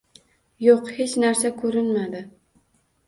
Yo‘q, 0.67 0.79
hech 0.99 1.13
narsa 1.25 1.53
ko‘rinmadi. 1.61 2.25